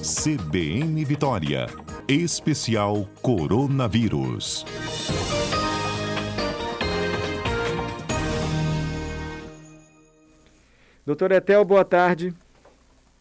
[0.00, 1.66] CBN Vitória.
[2.06, 4.64] Especial Coronavírus.
[11.04, 12.32] Doutor Etel, boa tarde.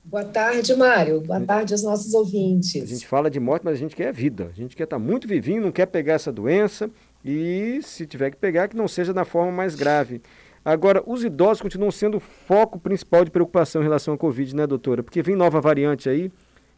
[0.05, 1.19] Boa tarde, Mário.
[1.21, 2.83] Boa tarde aos nossos ouvintes.
[2.83, 4.51] A gente fala de morte, mas a gente quer vida.
[4.53, 6.91] A gente quer estar tá muito vivinho, não quer pegar essa doença
[7.25, 10.21] e, se tiver que pegar, que não seja da forma mais grave.
[10.63, 14.67] Agora, os idosos continuam sendo o foco principal de preocupação em relação à Covid, né,
[14.67, 15.01] doutora?
[15.01, 16.31] Porque vem nova variante aí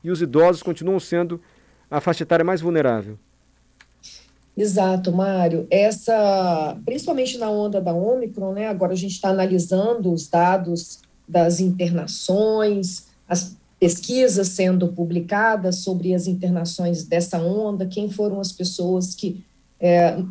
[0.04, 1.42] e os idosos continuam sendo
[1.89, 3.18] a faixa etária mais vulnerável.
[4.56, 5.66] Exato, Mário.
[5.71, 8.68] Essa, principalmente na onda da Ômicron, né?
[8.68, 16.28] Agora a gente está analisando os dados das internações, as pesquisas sendo publicadas sobre as
[16.28, 19.42] internações dessa onda, quem foram as pessoas que
[19.79, 20.21] é,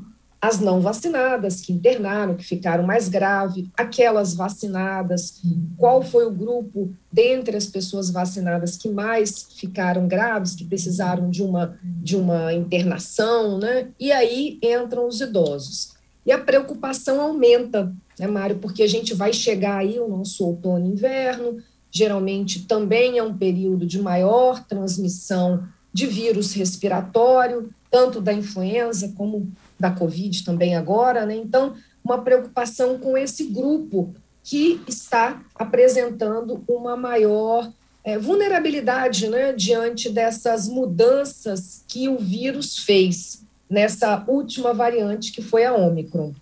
[0.40, 5.42] as não vacinadas que internaram, que ficaram mais graves, aquelas vacinadas,
[5.76, 11.42] qual foi o grupo dentre as pessoas vacinadas que mais ficaram graves, que precisaram de
[11.42, 13.88] uma, de uma internação, né?
[13.98, 15.94] E aí entram os idosos.
[16.24, 20.86] E a preocupação aumenta, né, Mário, porque a gente vai chegar aí o nosso outono
[20.86, 21.58] e inverno,
[21.90, 29.50] geralmente também é um período de maior transmissão de vírus respiratório, tanto da influenza como
[29.78, 31.36] da Covid também agora, né?
[31.36, 37.70] Então, uma preocupação com esse grupo que está apresentando uma maior
[38.02, 45.66] é, vulnerabilidade né, diante dessas mudanças que o vírus fez nessa última variante que foi
[45.66, 46.32] a Omicron.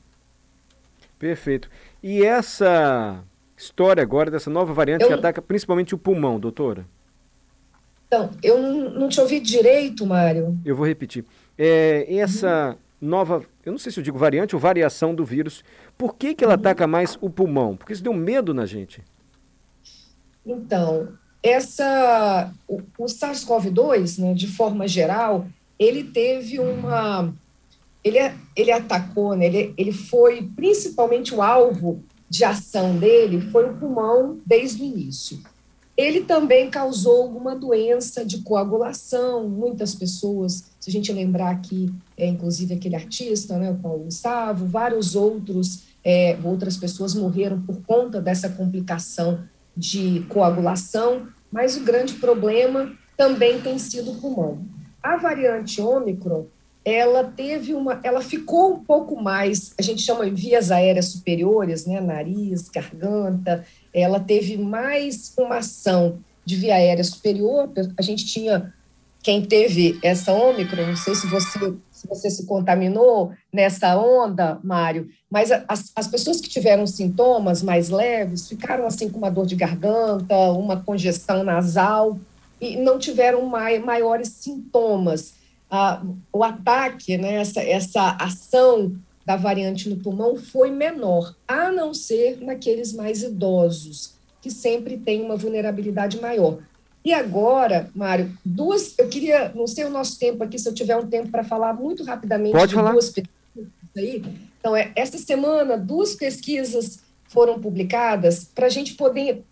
[1.19, 1.69] Perfeito.
[2.03, 3.25] E essa
[3.56, 5.08] história agora dessa nova variante eu...
[5.08, 6.86] que ataca principalmente o pulmão, doutora?
[8.17, 8.59] Então, eu
[8.91, 10.59] não, te ouvi direito, Mário.
[10.64, 11.25] Eu vou repetir.
[11.59, 15.62] É, essa nova, eu não sei se eu digo variante ou variação do vírus,
[15.98, 16.61] por que, que ela uhum.
[16.61, 17.77] ataca mais o pulmão?
[17.77, 19.03] Porque isso deu medo na gente.
[20.47, 21.09] Então,
[21.42, 25.47] essa, o, o SARS-CoV-2, né, de forma geral,
[25.78, 27.34] ele teve uma,
[28.03, 28.19] ele,
[28.55, 34.41] ele atacou, né, ele, ele foi principalmente o alvo de ação dele foi o pulmão
[34.47, 35.38] desde o início.
[35.97, 42.27] Ele também causou alguma doença de coagulação, muitas pessoas, se a gente lembrar aqui, é,
[42.27, 48.21] inclusive aquele artista, né, o Paulo Gustavo, vários outros, é, outras pessoas morreram por conta
[48.21, 49.41] dessa complicação
[49.75, 54.65] de coagulação, mas o grande problema também tem sido o pulmão.
[55.03, 56.47] A variante Ômicron,
[56.86, 62.00] ela teve uma, ela ficou um pouco mais, a gente chama vias aéreas superiores, né,
[62.00, 67.69] nariz, garganta, ela teve mais uma ação de via aérea superior.
[67.98, 68.72] A gente tinha
[69.20, 75.08] quem teve essa Ômicron, não sei se você, se você se contaminou nessa onda, Mário,
[75.28, 79.56] mas as, as pessoas que tiveram sintomas mais leves ficaram assim com uma dor de
[79.56, 82.16] garganta, uma congestão nasal
[82.60, 85.34] e não tiveram mai, maiores sintomas.
[86.32, 92.41] O ataque, né, essa, essa ação da variante no pulmão foi menor, a não ser
[92.41, 96.59] naqueles mais idosos, que sempre têm uma vulnerabilidade maior.
[97.04, 98.99] E agora, Mário, duas.
[98.99, 101.72] Eu queria, não sei o nosso tempo aqui, se eu tiver um tempo para falar
[101.72, 102.91] muito rapidamente Pode falar.
[102.91, 103.33] duas pesquisas
[103.97, 104.25] aí.
[104.59, 106.98] Então, é, essa semana, duas pesquisas
[107.28, 109.44] foram publicadas para a gente poder.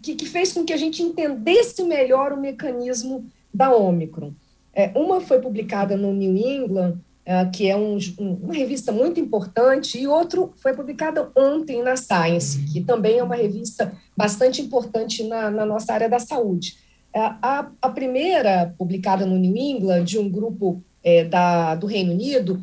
[0.00, 4.32] Que, que fez com que a gente entendesse melhor o mecanismo da Omicron.
[4.74, 9.96] É, uma foi publicada no New England é, que é um, uma revista muito importante,
[10.00, 15.48] e outro foi publicado ontem na Science, que também é uma revista bastante importante na,
[15.48, 16.76] na nossa área da saúde.
[17.14, 22.12] É, a, a, primeira, publicada no New England, de um grupo é, da, do Reino
[22.12, 22.60] Unido,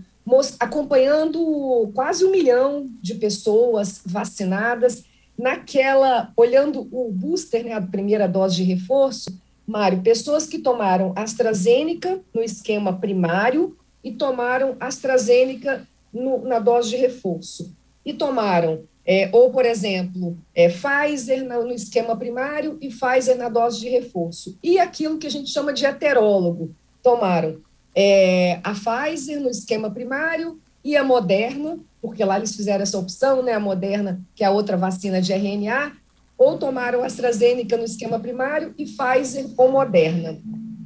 [0.60, 5.06] acompanhando quase um milhão de pessoas vacinadas,
[5.38, 9.30] naquela, olhando o booster, né, a primeira dose de reforço,
[9.68, 16.96] Mário, pessoas que tomaram AstraZeneca no esquema primário, e tomaram AstraZeneca no, na dose de
[16.96, 17.76] reforço.
[18.06, 23.82] E tomaram, é, ou, por exemplo, é, Pfizer no esquema primário e Pfizer na dose
[23.82, 24.58] de reforço.
[24.64, 26.74] E aquilo que a gente chama de heterólogo.
[27.04, 27.60] Tomaram
[27.94, 33.44] é, a Pfizer no esquema primário e a Moderna, porque lá eles fizeram essa opção,
[33.44, 35.92] né, a Moderna, que é a outra vacina de RNA,
[36.38, 40.40] ou tomaram AstraZeneca no esquema primário e Pfizer ou Moderna,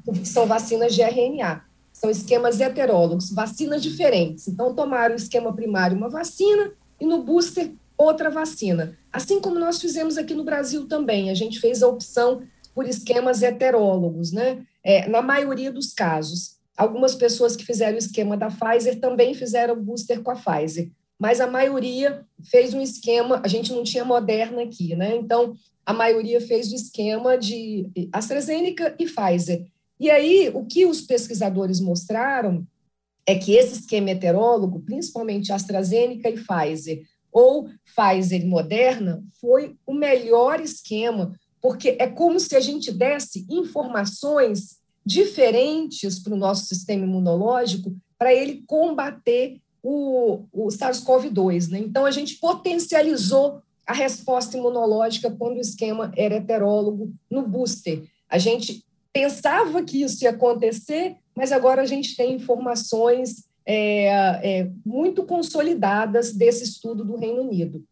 [0.05, 1.63] que são vacinas de RNA
[2.01, 4.47] são esquemas heterólogos, vacinas diferentes.
[4.47, 8.97] Então, tomaram o esquema primário uma vacina e no booster outra vacina.
[9.13, 12.41] Assim como nós fizemos aqui no Brasil também, a gente fez a opção
[12.73, 14.63] por esquemas heterólogos, né?
[14.83, 16.59] É, na maioria dos casos.
[16.75, 20.89] Algumas pessoas que fizeram o esquema da Pfizer também fizeram o booster com a Pfizer.
[21.21, 25.15] Mas a maioria fez um esquema, a gente não tinha Moderna aqui, né?
[25.15, 25.53] Então,
[25.85, 29.67] a maioria fez o esquema de AstraZeneca e Pfizer.
[29.99, 32.65] E aí, o que os pesquisadores mostraram
[33.23, 39.93] é que esse esquema heterólogo, principalmente AstraZeneca e Pfizer, ou Pfizer e Moderna, foi o
[39.93, 47.05] melhor esquema, porque é como se a gente desse informações diferentes para o nosso sistema
[47.05, 51.69] imunológico para ele combater o, o SARS-CoV-2.
[51.69, 51.79] Né?
[51.79, 58.03] Então, a gente potencializou a resposta imunológica quando o esquema era heterólogo no booster.
[58.29, 64.05] A gente pensava que isso ia acontecer, mas agora a gente tem informações é,
[64.43, 67.83] é, muito consolidadas desse estudo do Reino Unido.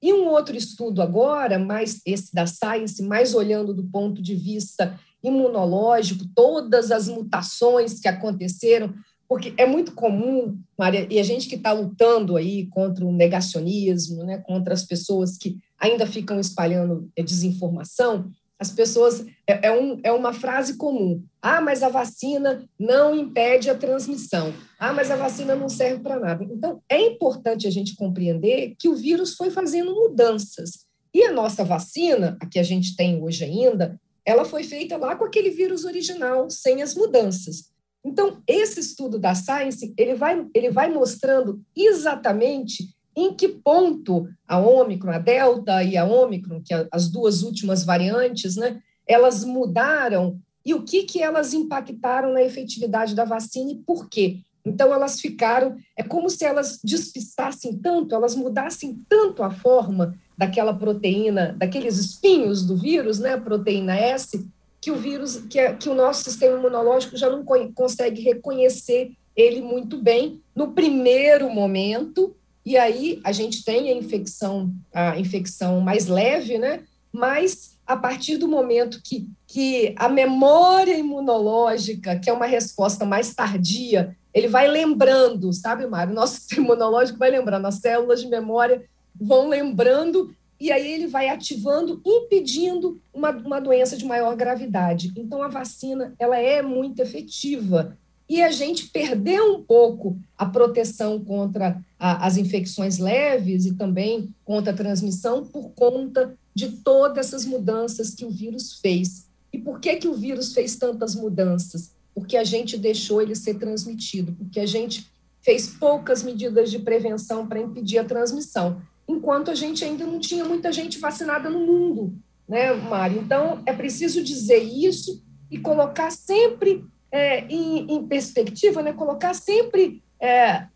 [0.00, 4.98] E um outro estudo agora, mais esse da Science, mais olhando do ponto de vista
[5.22, 8.94] imunológico, todas as mutações que aconteceram,
[9.28, 14.24] porque é muito comum, Maria, e a gente que está lutando aí contra o negacionismo,
[14.24, 19.24] né, contra as pessoas que ainda ficam espalhando desinformação, as pessoas.
[19.46, 21.22] É, é, um, é uma frase comum.
[21.40, 24.52] Ah, mas a vacina não impede a transmissão.
[24.78, 26.44] Ah, mas a vacina não serve para nada.
[26.44, 30.86] Então, é importante a gente compreender que o vírus foi fazendo mudanças.
[31.14, 35.16] E a nossa vacina, a que a gente tem hoje ainda, ela foi feita lá
[35.16, 37.70] com aquele vírus original, sem as mudanças.
[38.04, 44.58] Então, esse estudo da Science, ele vai, ele vai mostrando exatamente em que ponto a
[44.58, 50.38] Ômicron, a Delta e a Ômicron, que é as duas últimas variantes, né, elas mudaram
[50.64, 54.40] e o que, que elas impactaram na efetividade da vacina e por quê.
[54.64, 60.74] Então, elas ficaram, é como se elas despistassem tanto, elas mudassem tanto a forma daquela
[60.74, 64.46] proteína, daqueles espinhos do vírus, né, a proteína S,
[64.80, 67.44] que o vírus, que, é, que o nosso sistema imunológico já não
[67.74, 72.34] consegue reconhecer ele muito bem no primeiro momento,
[72.64, 76.82] e aí a gente tem a infecção, a infecção mais leve, né?
[77.12, 83.34] Mas a partir do momento que, que a memória imunológica, que é uma resposta mais
[83.34, 86.14] tardia, ele vai lembrando, sabe, Mário?
[86.14, 88.84] Nosso sistema imunológico vai lembrando, as células de memória
[89.18, 95.12] vão lembrando e aí ele vai ativando, impedindo uma, uma doença de maior gravidade.
[95.16, 97.96] Então, a vacina, ela é muito efetiva.
[98.28, 104.34] E a gente perdeu um pouco a proteção contra a, as infecções leves e também
[104.44, 109.28] contra a transmissão por conta de todas essas mudanças que o vírus fez.
[109.52, 111.92] E por que, que o vírus fez tantas mudanças?
[112.12, 115.06] Porque a gente deixou ele ser transmitido, porque a gente
[115.40, 120.44] fez poucas medidas de prevenção para impedir a transmissão enquanto a gente ainda não tinha
[120.44, 122.14] muita gente vacinada no mundo,
[122.46, 123.20] né, Mário?
[123.20, 130.02] Então, é preciso dizer isso e colocar sempre é, em, em, perspectiva, né, colocar sempre,
[130.20, 130.66] é,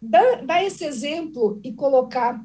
[0.00, 2.42] dar, dar esse exemplo e colocar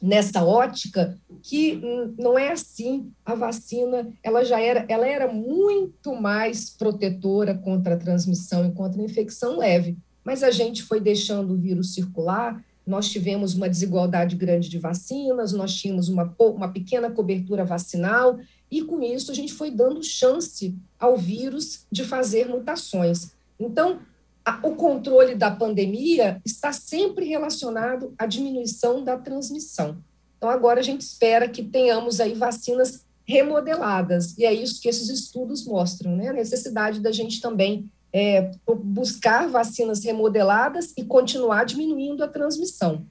[0.00, 1.78] nessa ótica que
[2.18, 7.98] não é assim a vacina ela já era ela era muito mais protetora contra a
[7.98, 13.08] transmissão e contra a infecção leve mas a gente foi deixando o vírus circular nós
[13.08, 19.00] tivemos uma desigualdade grande de vacinas, nós tínhamos uma, uma pequena cobertura vacinal, e com
[19.00, 23.30] isso a gente foi dando chance ao vírus de fazer mutações.
[23.60, 24.00] Então,
[24.44, 29.98] a, o controle da pandemia está sempre relacionado à diminuição da transmissão.
[30.36, 35.08] Então, agora a gente espera que tenhamos aí vacinas remodeladas, e é isso que esses
[35.08, 36.30] estudos mostram, né?
[36.30, 43.06] A necessidade da gente também é, buscar vacinas remodeladas e continuar diminuindo a transmissão.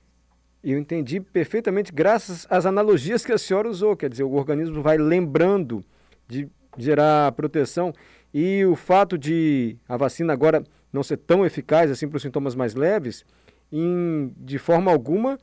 [0.64, 4.98] Eu entendi perfeitamente, graças às analogias que a senhora usou, quer dizer, o organismo vai
[4.98, 5.84] lembrando
[6.28, 7.94] de gerar proteção
[8.34, 12.56] e o fato de a vacina agora não ser tão eficaz assim para os sintomas
[12.56, 13.26] mais leves,
[13.72, 15.40] em, de forma alguma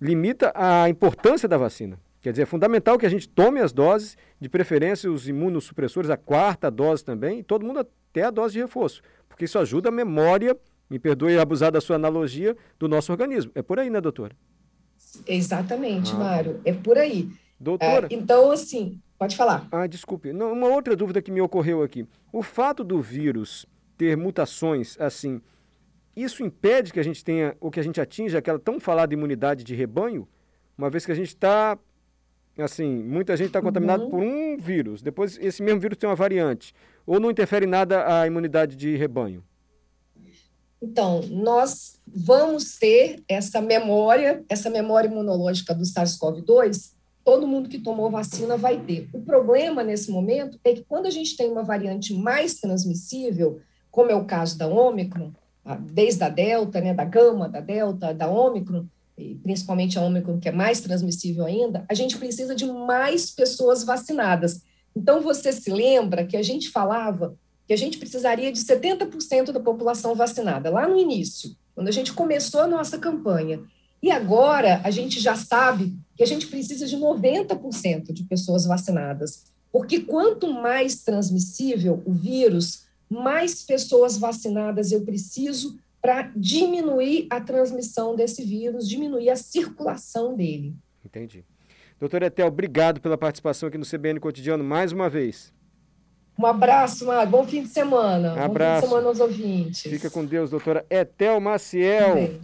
[0.00, 1.98] limita a importância da vacina.
[2.20, 6.16] Quer dizer, é fundamental que a gente tome as doses, de preferência os imunossupressores, a
[6.16, 10.54] quarta dose também, todo mundo até a dose de reforço, porque isso ajuda a memória,
[10.90, 13.50] me perdoe abusar da sua analogia, do nosso organismo.
[13.54, 14.36] É por aí, né, doutora?
[15.26, 16.18] Exatamente, ah.
[16.18, 17.30] Mário, é por aí.
[17.58, 18.08] Doutora.
[18.10, 19.66] É, então, assim, pode falar.
[19.72, 20.32] Ah, desculpe.
[20.32, 22.06] Não, uma outra dúvida que me ocorreu aqui.
[22.30, 23.66] O fato do vírus
[23.96, 25.40] ter mutações assim,
[26.14, 29.64] isso impede que a gente tenha, ou que a gente atinja aquela tão falada imunidade
[29.64, 30.28] de rebanho,
[30.76, 31.78] uma vez que a gente está
[32.58, 34.10] assim, muita gente está contaminada uhum.
[34.10, 36.74] por um vírus, depois esse mesmo vírus tem uma variante,
[37.06, 39.42] ou não interfere nada a imunidade de rebanho?
[40.82, 46.92] Então, nós vamos ter essa memória, essa memória imunológica do SARS-CoV-2,
[47.24, 49.08] todo mundo que tomou vacina vai ter.
[49.12, 53.60] O problema nesse momento é que quando a gente tem uma variante mais transmissível,
[53.92, 55.32] como é o caso da Ômicron,
[55.80, 58.84] desde a Delta, né, da Gama, da Delta, da Ômicron,
[59.42, 64.62] principalmente a Ômicron, que é mais transmissível ainda, a gente precisa de mais pessoas vacinadas.
[64.94, 67.34] Então, você se lembra que a gente falava
[67.66, 72.12] que a gente precisaria de 70% da população vacinada lá no início, quando a gente
[72.12, 73.60] começou a nossa campanha.
[74.02, 79.44] E agora a gente já sabe que a gente precisa de 90% de pessoas vacinadas,
[79.70, 88.16] porque quanto mais transmissível o vírus, mais pessoas vacinadas eu preciso para diminuir a transmissão
[88.16, 90.74] desse vírus, diminuir a circulação dele.
[91.04, 91.44] Entendi.
[92.02, 95.52] Doutora Etel, obrigado pela participação aqui no CBN Cotidiano mais uma vez.
[96.36, 97.30] Um abraço, Mário.
[97.30, 98.34] Bom fim de semana.
[98.34, 98.48] Um abraço.
[98.48, 99.82] Bom fim de semana aos ouvintes.
[99.82, 102.40] Fica com Deus, doutora Etel Maciel.